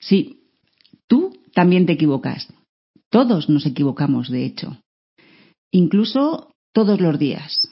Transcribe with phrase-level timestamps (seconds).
[0.00, 0.42] Sí,
[1.06, 2.48] tú también te equivocas.
[3.10, 4.78] Todos nos equivocamos, de hecho.
[5.70, 7.68] Incluso todos los días.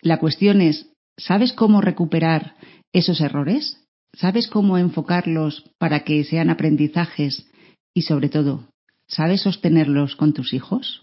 [0.00, 2.56] La cuestión es, ¿sabes cómo recuperar
[2.92, 3.80] esos errores?
[4.12, 7.50] ¿Sabes cómo enfocarlos para que sean aprendizajes?
[7.94, 8.68] Y sobre todo,
[9.08, 11.02] ¿sabes sostenerlos con tus hijos?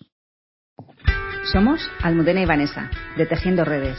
[1.51, 3.97] Somos Almudena y Vanessa, de Tejiendo Redes.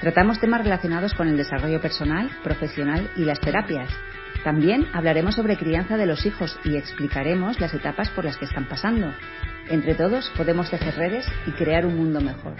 [0.00, 3.88] Tratamos temas relacionados con el desarrollo personal, profesional y las terapias.
[4.42, 8.68] También hablaremos sobre crianza de los hijos y explicaremos las etapas por las que están
[8.68, 9.12] pasando.
[9.68, 12.56] Entre todos podemos tejer redes y crear un mundo mejor.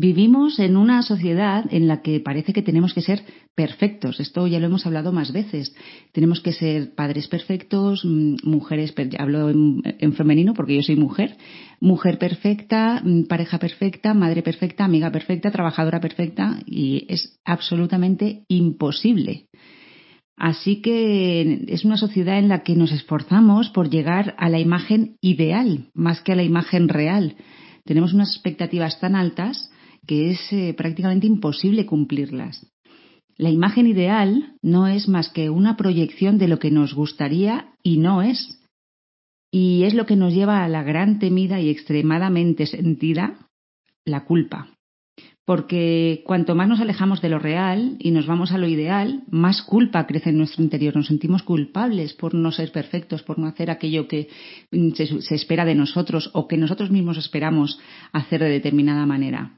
[0.00, 3.22] Vivimos en una sociedad en la que parece que tenemos que ser
[3.54, 4.18] perfectos.
[4.18, 5.76] Esto ya lo hemos hablado más veces.
[6.12, 11.36] Tenemos que ser padres perfectos, mm, mujeres, hablo en, femenino porque yo soy mujer,
[11.80, 19.48] mujer perfecta, mm, pareja perfecta, madre perfecta, amiga perfecta, trabajadora perfecta y es absolutamente imposible.
[20.34, 25.18] Así que es una sociedad en la que nos esforzamos por llegar a la imagen
[25.20, 27.36] ideal más que a la imagen real.
[27.84, 29.69] Tenemos unas expectativas tan altas
[30.06, 32.66] que es eh, prácticamente imposible cumplirlas.
[33.40, 37.96] La imagen ideal no es más que una proyección de lo que nos gustaría y
[37.96, 38.60] no es.
[39.50, 43.48] Y es lo que nos lleva a la gran temida y extremadamente sentida,
[44.04, 44.68] la culpa.
[45.46, 49.62] Porque cuanto más nos alejamos de lo real y nos vamos a lo ideal, más
[49.62, 50.94] culpa crece en nuestro interior.
[50.94, 54.28] Nos sentimos culpables por no ser perfectos, por no hacer aquello que
[54.70, 57.80] mm, se, se espera de nosotros o que nosotros mismos esperamos
[58.12, 59.56] hacer de determinada manera.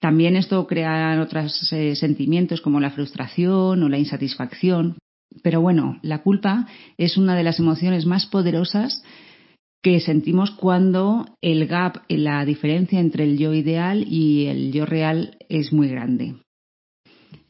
[0.00, 4.98] También esto crea otros eh, sentimientos como la frustración o la insatisfacción.
[5.42, 6.66] Pero bueno, la culpa
[6.96, 9.02] es una de las emociones más poderosas
[9.82, 15.36] que sentimos cuando el gap, la diferencia entre el yo ideal y el yo real
[15.48, 16.34] es muy grande.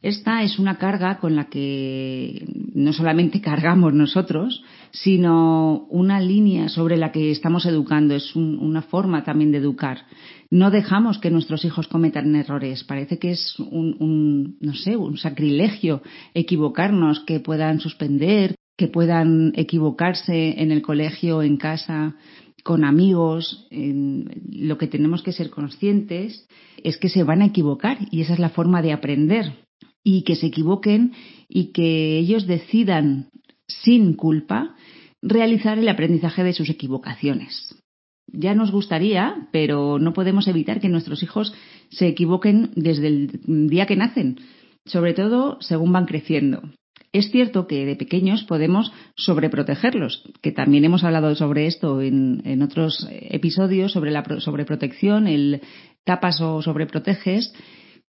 [0.02, 6.97] Esta es una carga con la que no solamente cargamos nosotros, sino una línea sobre
[6.97, 10.07] la que estamos educando, es una forma también de educar.
[10.51, 12.84] No dejamos que nuestros hijos cometan errores.
[12.84, 16.02] Parece que es un, no sé, un sacrilegio
[16.34, 22.17] equivocarnos, que puedan suspender, que puedan equivocarse en el colegio, en casa,
[22.62, 23.67] con amigos.
[23.70, 26.48] lo que tenemos que ser conscientes
[26.83, 29.52] es que se van a equivocar y esa es la forma de aprender
[30.02, 31.13] y que se equivoquen
[31.48, 33.30] y que ellos decidan
[33.67, 34.74] sin culpa
[35.23, 37.74] realizar el aprendizaje de sus equivocaciones.
[38.29, 41.55] Ya nos gustaría, pero no podemos evitar que nuestros hijos
[41.91, 44.39] se equivoquen desde el día que nacen,
[44.85, 46.63] sobre todo según van creciendo.
[47.13, 53.09] Es cierto que de pequeños podemos sobreprotegerlos, que también hemos hablado sobre esto en, otros
[53.11, 55.63] episodios sobre la sobreprotección, el
[56.05, 57.55] tapas o sobreproteges,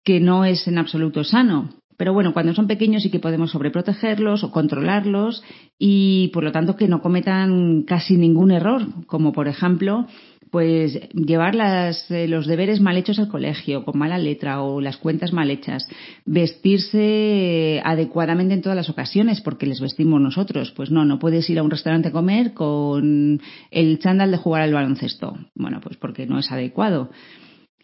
[0.03, 1.69] que no es en absoluto sano.
[1.97, 5.43] Pero bueno, cuando son pequeños sí que podemos sobreprotegerlos o controlarlos
[5.79, 10.07] y por lo tanto que no cometan casi ningún error, como por ejemplo
[10.55, 15.33] pues llevar eh, los deberes mal hechos al colegio, con mala letra o las cuentas
[15.33, 15.85] mal hechas,
[16.25, 20.71] vestirse adecuadamente en todas las ocasiones porque les vestimos nosotros.
[20.71, 24.61] Pues no, no puedes ir a un restaurante a comer con el chándal de jugar
[24.61, 25.37] al baloncesto.
[25.55, 27.09] Bueno, pues porque no es adecuado.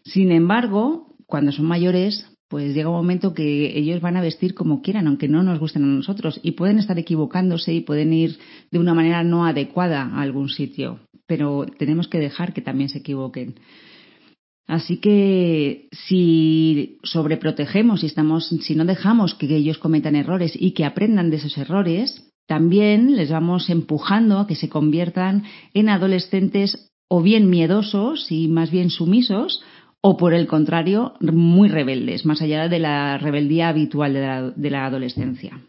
[0.05, 4.81] Sin embargo, cuando son mayores, pues llega un momento que ellos van a vestir como
[4.81, 8.37] quieran, aunque no nos gusten a nosotros, y pueden estar equivocándose y pueden ir
[8.69, 12.97] de una manera no adecuada a algún sitio, pero tenemos que dejar que también se
[12.97, 13.55] equivoquen.
[14.67, 20.83] Así que si sobreprotegemos y estamos, si no dejamos que ellos cometan errores y que
[20.83, 27.21] aprendan de esos errores, también les vamos empujando a que se conviertan en adolescentes o
[27.21, 29.61] bien miedosos y más bien sumisos,
[30.01, 34.13] o por el contrario, muy rebeldes, más allá de la rebeldía habitual
[34.55, 35.61] de la, adolescencia.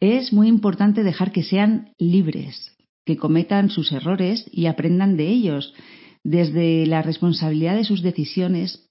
[0.00, 5.74] Es muy importante dejar que sean libres, que cometan sus errores y aprendan de ellos,
[6.22, 8.88] desde la responsabilidad de sus decisiones,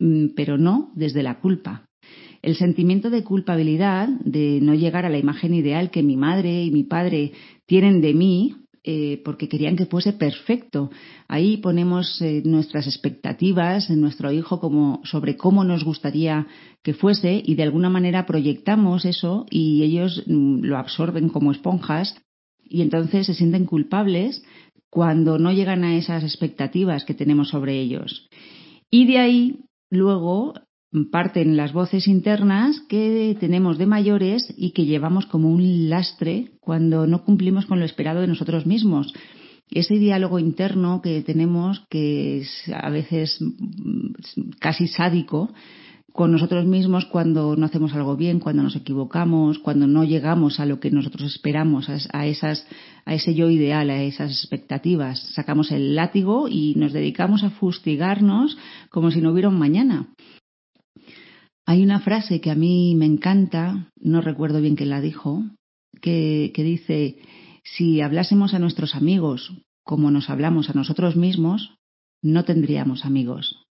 [0.00, 1.86] mm, pero no desde la culpa.
[2.42, 6.72] El sentimiento de culpabilidad, de no llegar a la imagen ideal que mi madre y
[6.72, 7.32] mi padre
[7.66, 10.90] tienen de mí, eh, porque querían que fuese perfecto.
[11.26, 16.46] Ahí ponemos eh, nuestras expectativas en nuestro hijo como sobre cómo nos gustaría
[16.82, 22.14] que fuese y de alguna manera proyectamos eso y ellos mm, lo absorben como esponjas
[22.62, 24.44] y entonces se sienten culpables
[24.90, 28.28] cuando no llegan a esas expectativas que tenemos sobre ellos.
[28.90, 29.60] Y de ahí
[29.90, 30.52] luego
[31.10, 37.06] parten las voces internas que tenemos de mayores y que llevamos como un lastre cuando
[37.06, 39.12] no cumplimos con lo esperado de nosotros mismos.
[39.70, 43.42] Ese diálogo interno que tenemos, que es a veces
[44.60, 45.50] casi sádico,
[46.12, 50.64] con nosotros mismos cuando no hacemos algo bien, cuando nos equivocamos, cuando no llegamos a
[50.64, 52.68] lo que nosotros esperamos, a, esas,
[53.04, 55.18] a ese yo ideal, a esas expectativas.
[55.34, 58.56] Sacamos el látigo y nos dedicamos a fustigarnos
[58.90, 60.06] como si no hubiera un mañana.
[61.66, 65.42] Hay una frase que a mí me encanta, no recuerdo bien quién la dijo,
[66.00, 67.16] que, dice,
[67.62, 69.52] si hablásemos a nuestros amigos
[69.82, 71.74] como nos hablamos a nosotros mismos,
[72.22, 73.64] no tendríamos amigos.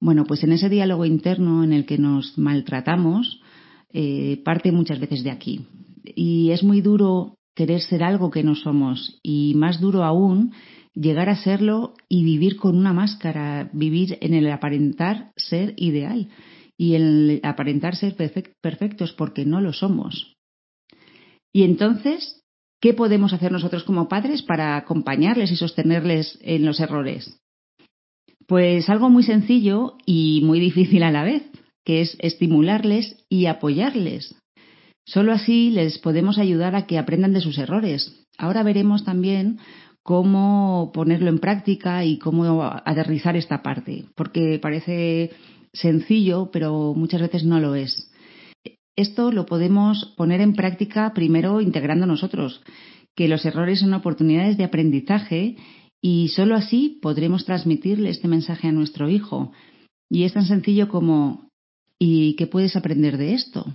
[0.00, 3.40] Bueno, pues en ese diálogo interno en el que nos maltratamos,
[3.92, 5.66] eh, parte muchas veces de aquí.
[6.04, 10.52] Y es muy duro querer ser algo que no somos y más duro aún
[10.94, 16.28] llegar a serlo y vivir con una máscara, vivir en el aparentar ser ideal
[16.78, 20.34] y el aparentar ser perfectos porque no lo somos.
[21.52, 22.42] Y entonces,
[22.80, 27.38] ¿qué podemos hacer nosotros como padres para acompañarles y sostenerles en los errores?
[28.46, 31.42] Pues algo muy sencillo y muy difícil a la vez,
[31.84, 34.36] que es estimularles y apoyarles.
[35.06, 38.26] Solo así les podemos ayudar a que aprendan de sus errores.
[38.38, 39.58] Ahora veremos también
[40.02, 45.30] cómo ponerlo en práctica y cómo aterrizar esta parte, porque parece
[45.80, 48.10] sencillo, pero muchas veces no lo es.
[48.96, 52.62] Esto lo podemos poner en práctica primero integrando nosotros,
[53.14, 55.56] que los errores son oportunidades de aprendizaje
[56.00, 59.52] y solo así podremos transmitirle este mensaje a nuestro hijo.
[60.10, 61.48] Y es tan sencillo como
[61.98, 63.66] ¿y qué puedes aprender de esto?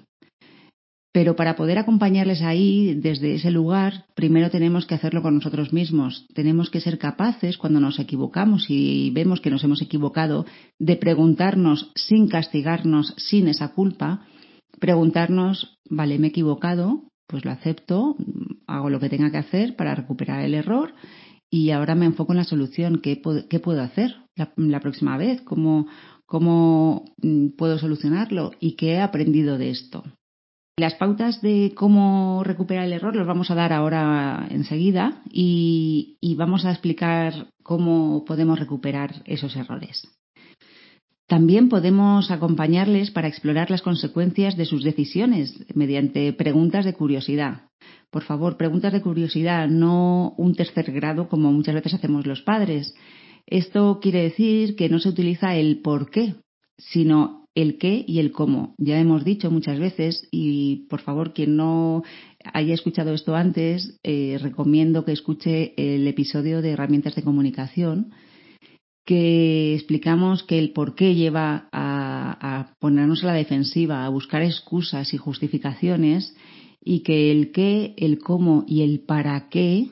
[1.13, 6.25] Pero para poder acompañarles ahí, desde ese lugar, primero tenemos que hacerlo con nosotros mismos.
[6.33, 10.45] Tenemos que ser capaces, cuando nos equivocamos y vemos que nos hemos equivocado,
[10.79, 14.25] de preguntarnos sin castigarnos, sin esa culpa,
[14.79, 18.15] preguntarnos, vale, me he equivocado, pues lo acepto,
[18.65, 20.93] hago lo que tenga que hacer para recuperar el error
[21.49, 23.01] y ahora me enfoco en la solución.
[23.01, 25.41] ¿Qué, puedo hacer la, próxima vez?
[25.41, 25.87] ¿Cómo,
[26.25, 28.51] ¿Cómo mm, puedo solucionarlo?
[28.61, 30.03] ¿Y qué he aprendido de esto?
[30.77, 36.35] Las pautas de cómo recuperar el error los vamos a dar ahora enseguida y, y
[36.35, 40.07] vamos a explicar cómo podemos recuperar esos errores.
[41.31, 47.69] También podemos acompañarles para explorar las consecuencias de sus decisiones mediante preguntas de curiosidad.
[48.09, 52.94] Por favor, preguntas de curiosidad, no un tercer grado como muchas veces hacemos los padres.
[53.47, 56.35] Esto quiere decir que no se utiliza el por qué,
[56.77, 58.75] sino el qué y el cómo.
[58.77, 62.03] Ya hemos dicho muchas veces y por favor quien no
[62.53, 68.12] haya escuchado esto antes, eh, recomiendo que escuche el episodio de herramientas de comunicación
[69.06, 74.44] que explicamos que el por qué lleva a, a ponernos a la defensiva, a buscar
[74.44, 76.36] excusas y justificaciones
[76.83, 79.89] y que el qué, el cómo y el para qué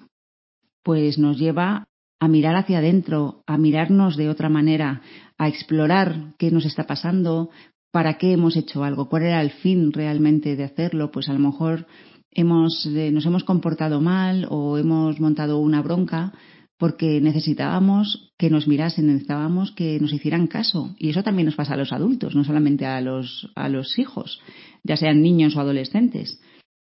[0.83, 1.87] pues nos lleva
[2.19, 5.01] a mirar hacia adentro, a mirarnos de otra manera,
[5.39, 7.49] a explorar qué nos está pasando,
[7.91, 11.39] para qué hemos hecho algo, cuál era el fin realmente de hacerlo, pues a lo
[11.39, 11.87] mejor
[12.29, 16.33] hemos, eh, nos hemos comportado mal o hemos montado una bronca
[16.77, 20.95] porque necesitábamos que nos mirasen, necesitábamos que nos hicieran caso.
[20.97, 24.39] Y eso también nos pasa a los adultos, no solamente a los, a los hijos,
[24.83, 26.39] ya sean niños o adolescentes.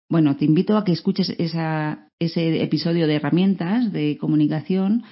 [0.09, 5.05] Bueno, te invito a que escuches ese episodio de herramientas de comunicación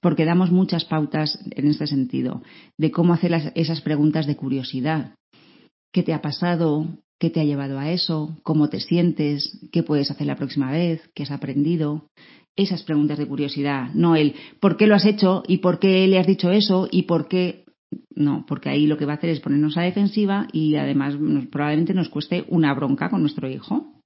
[0.00, 2.42] porque damos muchas pautas en este sentido,
[2.76, 5.14] de cómo hacer esas preguntas de curiosidad.
[5.92, 6.86] ¿Qué te ha pasado?
[7.18, 8.36] ¿Qué te ha llevado a eso?
[8.42, 9.58] ¿Cómo te sientes?
[9.72, 11.10] ¿Qué puedes hacer la próxima vez?
[11.14, 12.06] ¿Qué has aprendido?
[12.56, 15.42] Esas preguntas de curiosidad, no el ¿por qué lo has hecho?
[15.46, 16.88] ¿Y por qué le has dicho eso?
[16.90, 17.64] ¿Y por qué?
[18.14, 21.16] No, porque ahí lo que va a hacer es ponernos a defensiva y además
[21.50, 24.00] probablemente nos cueste una bronca con nuestro hijo.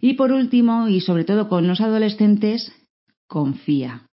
[0.00, 2.72] Y por último, y sobre todo con los adolescentes,
[3.26, 4.07] confía.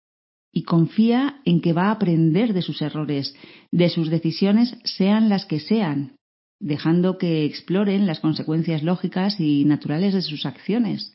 [0.56, 3.36] Y confía en que va a aprender de sus errores,
[3.72, 6.16] de sus decisiones, sean las que sean,
[6.58, 11.14] dejando que exploren las consecuencias lógicas y naturales de sus acciones.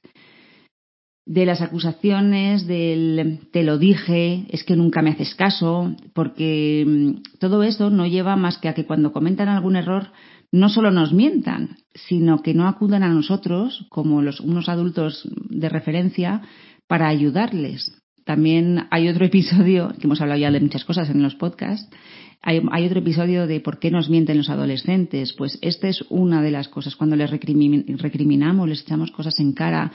[1.25, 7.39] De las acusaciones, del te lo dije, es que nunca me haces caso, porque mm,
[7.39, 10.12] todo eso no lleva más que a que cuando comentan algún error
[10.51, 15.67] no solo nos mientan, sino que no acudan a nosotros como los, unos adultos de
[15.67, 16.43] referencia
[16.86, 18.00] para ayudarles.
[18.31, 21.93] También hay otro episodio, que hemos hablado ya de muchas cosas en los podcasts,
[22.41, 25.33] hay, otro episodio de por qué nos mienten los adolescentes.
[25.33, 26.95] Pues esta es una de las cosas.
[26.95, 29.91] Cuando les recriminamos, les echamos cosas en cara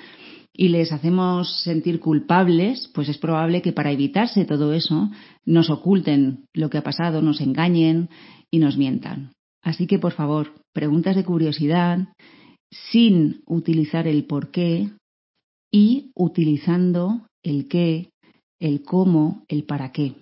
[0.53, 5.11] y les hacemos sentir culpables, pues es probable que para evitarse todo eso
[5.47, 8.11] nos oculten lo que ha pasado, nos engañen
[8.51, 9.33] y nos mientan.
[9.63, 12.09] Así que, por favor, preguntas de curiosidad
[12.93, 14.91] sin utilizar el por qué
[15.73, 18.11] y utilizando el qué,
[18.61, 20.15] el cómo, el para qué.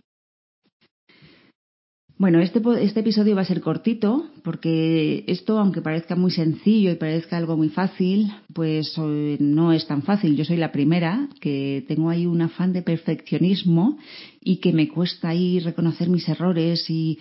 [2.17, 6.95] Bueno, este, este episodio va a ser cortito porque esto, aunque parezca muy sencillo y
[6.95, 8.97] parezca algo muy fácil, pues
[9.41, 10.37] no es tan fácil.
[10.37, 13.99] Yo soy la primera que tengo ahí un afán de perfeccionismo
[14.41, 17.19] y que me cuesta ahí reconocer mis errores y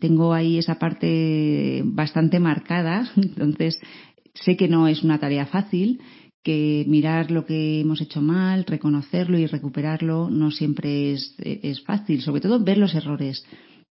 [0.00, 3.10] tengo ahí esa parte bastante marcada.
[3.16, 3.80] Entonces,
[4.34, 6.00] sé que no es una tarea fácil
[6.44, 12.20] que mirar lo que hemos hecho mal, reconocerlo y recuperarlo no siempre es, es, fácil,
[12.20, 13.44] sobre todo ver los errores,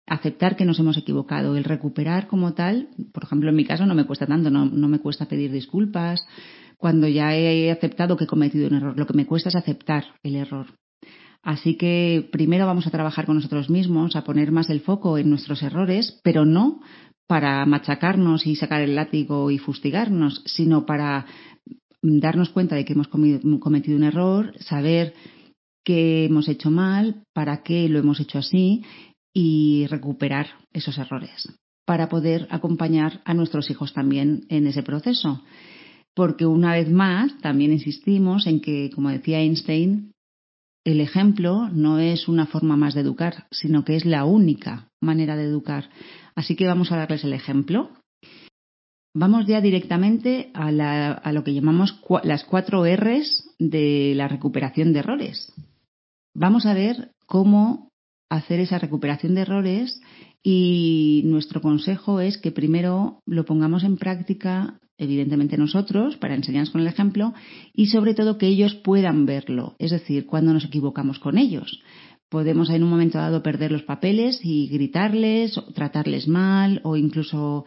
[0.06, 3.96] aceptar que nos hemos equivocado, el recuperar como tal, por ejemplo en mi caso no
[3.96, 6.28] me cuesta tanto, no, no me cuesta pedir disculpas
[6.78, 10.04] cuando ya he aceptado que he cometido un error, lo que me cuesta es aceptar
[10.22, 10.68] el error.
[11.44, 15.30] Así que primero vamos a trabajar con nosotros mismos, a poner más el foco en
[15.30, 16.82] nuestros errores, pero no
[17.32, 21.26] para machacarnos y sacar el látigo y fustigarnos, sino para
[22.02, 25.14] darnos cuenta de que hemos cometido un error, saber
[25.84, 28.84] qué hemos hecho mal, para qué lo hemos hecho así
[29.34, 31.50] y recuperar esos errores
[31.92, 35.44] para poder acompañar a nuestros hijos también en ese proceso.
[36.14, 40.14] Porque una vez más, también insistimos en que, como decía Einstein,
[40.86, 45.36] el ejemplo no es una forma más de educar, sino que es la única manera
[45.36, 45.90] de educar.
[46.34, 47.92] Así que vamos a darles el ejemplo
[49.14, 50.72] Vamos ya directamente a,
[51.34, 55.54] lo que llamamos las cuatro R's de la recuperación de errores.
[56.34, 57.90] Vamos a ver cómo
[58.30, 60.02] hacer esa recuperación de errores
[60.42, 66.80] y nuestro consejo es que primero lo pongamos en práctica, evidentemente nosotros, para enseñarnos con
[66.80, 67.34] el ejemplo
[67.74, 71.82] y sobre todo que ellos puedan verlo, es decir, cuando nos equivocamos con ellos.
[72.30, 77.66] Podemos en un momento dado perder los papeles y gritarles, o tratarles mal o incluso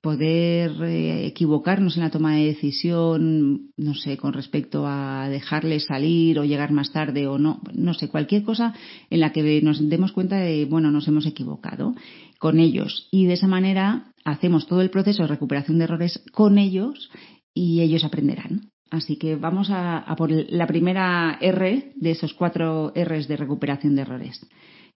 [0.00, 6.38] poder eh, equivocarnos en la toma de decisión, no sé, con respecto a dejarle salir
[6.38, 8.74] o llegar más tarde o no, no sé, cualquier cosa
[9.10, 11.94] en la que nos demos cuenta de, bueno, nos hemos equivocado
[12.38, 13.08] con ellos.
[13.12, 17.10] Y de esa manera hacemos todo el proceso de recuperación de errores con ellos
[17.54, 18.70] y ellos aprenderán.
[18.90, 23.94] Así que vamos a, a por la primera R de esos cuatro Rs de recuperación
[23.94, 24.46] de errores.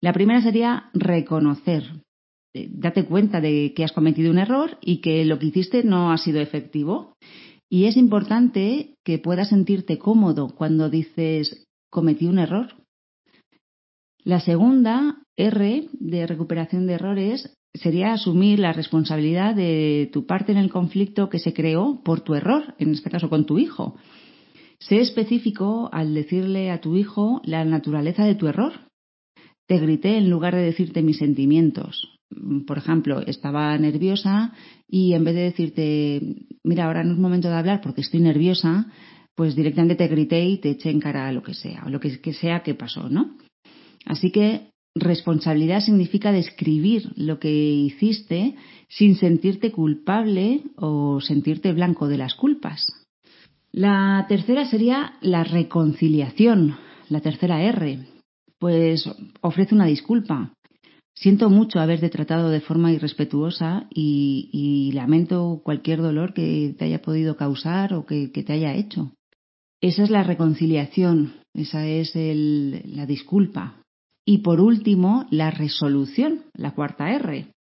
[0.00, 1.85] La primera sería reconocer.
[2.56, 6.10] Eh, date cuenta de que has cometido un error y que lo que hiciste no
[6.10, 7.12] ha sido efectivo.
[7.68, 12.75] Y es importante que puedas sentirte cómodo cuando dices cometí un error.
[14.25, 20.58] La segunda R de recuperación de errores sería asumir la responsabilidad de tu parte en
[20.58, 23.96] el conflicto que se creó por tu error, en este caso con tu hijo.
[24.78, 28.72] Sé específico al decirle a tu hijo la naturaleza de tu error.
[29.66, 32.15] Te grité en lugar de decirte mis sentimientos
[32.66, 34.52] por ejemplo, estaba nerviosa
[34.88, 36.21] y en vez de decirte,
[36.64, 38.87] mira, ahora no es momento de hablar porque estoy nerviosa,
[39.35, 42.33] pues directamente te grité y te eché en cara lo que sea, o lo que,
[42.33, 43.37] sea que pasó, ¿no?
[44.04, 48.56] Así que responsabilidad significa describir lo que hiciste
[48.88, 52.87] sin sentirte culpable o sentirte blanco de las culpas.
[53.73, 56.76] La tercera sería la reconciliación,
[57.11, 58.06] la tercera R.
[58.59, 59.06] Pues
[59.42, 60.54] ofrece una disculpa.
[61.18, 67.37] Siento mucho haberte tratado de forma irrespetuosa y, lamento cualquier dolor que te haya podido
[67.37, 69.12] causar o que, te haya hecho.
[69.80, 73.82] Esa es la reconciliación, esa es la disculpa.
[74.26, 77.55] Y por último, la resolución, la cuarta R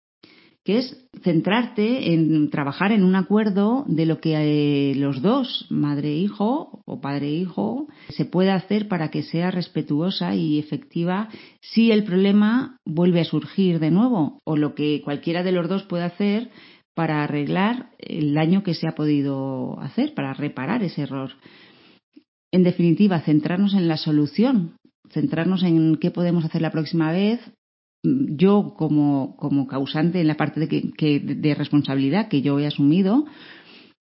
[0.65, 6.09] que es centrarte en trabajar en un acuerdo de lo que eh, los dos, madre
[6.09, 11.29] e hijo o padre e hijo, se pueda hacer para que sea respetuosa y efectiva
[11.61, 15.83] si el problema vuelve a surgir de nuevo o lo que cualquiera de los dos
[15.83, 16.49] pueda hacer
[16.95, 21.31] para arreglar el daño que se ha podido hacer, para reparar ese error.
[22.51, 24.77] En definitiva, centrarnos en la solución,
[25.11, 27.39] centrarnos en qué podemos hacer la próxima vez
[28.29, 33.25] yo como, como causante en la parte de, que, de responsabilidad que yo he asumido,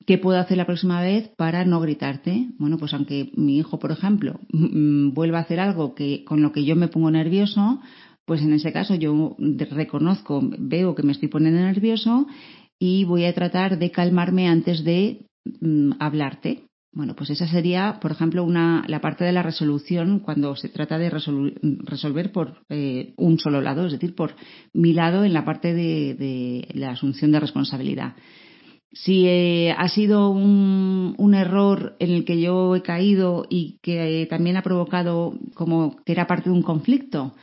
[0.07, 2.49] ¿qué puedo hacer la próxima vez para no gritarte?
[2.59, 6.65] Bueno, pues aunque mi hijo, por ejemplo, vuelva a hacer algo que, con lo que
[6.65, 7.81] yo me pongo nervioso,
[8.25, 9.37] pues en ese caso yo
[9.71, 12.27] reconozco, veo que me estoy poniendo nervioso
[12.79, 15.27] y voy a tratar de calmarme antes de
[15.61, 16.65] mm, hablarte.
[16.95, 20.97] Bueno, pues esa sería, por ejemplo, una, la parte de la resolución cuando se trata
[20.97, 24.37] de resolver por eh, un solo lado, es decir, por
[24.73, 28.15] mi lado en la parte de, la asunción de responsabilidad.
[28.93, 34.27] Si eh, ha sido un, error en el que yo he caído y que eh,
[34.27, 37.35] también ha provocado como que era parte de un conflicto,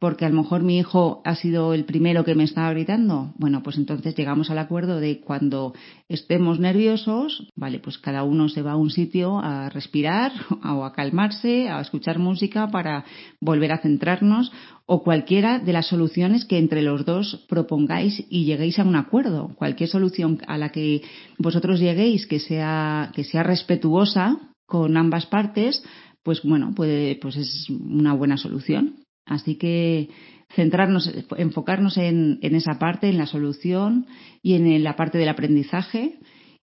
[0.00, 3.34] porque a lo mejor mi hijo ha sido el primero que me estaba gritando.
[3.36, 5.74] Bueno, pues entonces llegamos al acuerdo de cuando
[6.08, 10.32] estemos nerviosos, vale, pues cada uno se va a un sitio a respirar
[10.64, 13.04] o a calmarse, a escuchar música para
[13.40, 14.50] volver a centrarnos
[14.86, 19.54] o cualquiera de las soluciones que entre los dos propongáis y lleguéis a un acuerdo.
[19.54, 21.02] Cualquier solución a la que
[21.36, 25.84] vosotros lleguéis que sea, que sea respetuosa con ambas partes,
[26.22, 28.94] pues bueno, pues es una buena solución.
[29.30, 30.10] Así que
[30.56, 31.08] centrarnos,
[31.38, 34.06] enfocarnos en, esa parte, en la solución
[34.42, 36.18] y en la parte del aprendizaje.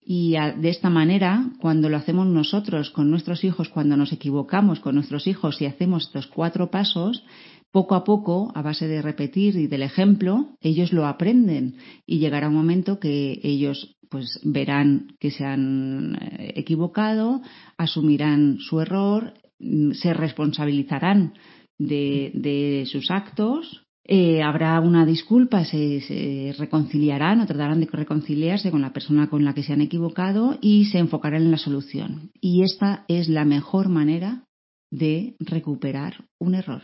[0.05, 4.95] Y de esta manera, cuando lo hacemos nosotros con nuestros hijos, cuando nos equivocamos con
[4.95, 7.23] nuestros hijos y hacemos estos cuatro pasos,
[7.71, 12.49] poco a poco, a base de repetir y del ejemplo, ellos lo aprenden y llegará
[12.49, 17.41] un momento que ellos pues verán que se han eh, equivocado,
[17.77, 21.33] asumirán su error, mm, se responsabilizarán
[21.77, 23.83] de, sus actos.
[24.09, 29.53] Eh, habrá una disculpa, se, reconciliarán o tratarán de reconciliarse con la persona con la
[29.53, 32.31] que se han equivocado y se enfocarán en la solución.
[32.39, 34.45] Y esta es la mejor manera
[34.91, 36.83] de recuperar un error.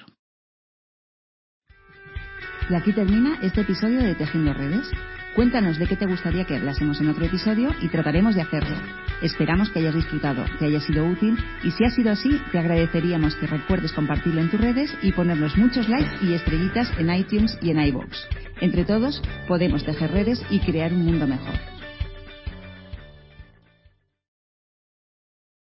[2.69, 4.89] Y aquí termina este episodio de Tejiendo Redes.
[5.35, 9.02] Cuéntanos de qué te gustaría que hablásemos en otro episodio y trataremos de hacerlo.
[9.21, 13.35] Esperamos que hayas disfrutado, que haya sido útil y si ha sido así, te agradeceríamos
[13.35, 17.71] que recuerdes compartirlo en tus redes y ponernos muchos likes y estrellitas en iTunes y
[17.71, 18.27] en iBox.
[18.61, 21.72] Entre todos, podemos tejer redes y crear un mundo mejor.